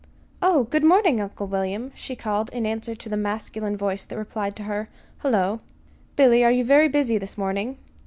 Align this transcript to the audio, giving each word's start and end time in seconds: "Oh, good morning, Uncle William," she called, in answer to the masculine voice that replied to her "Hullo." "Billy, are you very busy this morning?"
"Oh, 0.41 0.63
good 0.63 0.83
morning, 0.83 1.21
Uncle 1.21 1.45
William," 1.45 1.91
she 1.93 2.15
called, 2.15 2.49
in 2.49 2.65
answer 2.65 2.95
to 2.95 3.07
the 3.07 3.15
masculine 3.15 3.77
voice 3.77 4.03
that 4.03 4.17
replied 4.17 4.55
to 4.55 4.63
her 4.63 4.89
"Hullo." 5.21 5.59
"Billy, 6.15 6.43
are 6.43 6.49
you 6.51 6.65
very 6.65 6.87
busy 6.87 7.19
this 7.19 7.37
morning?" 7.37 7.77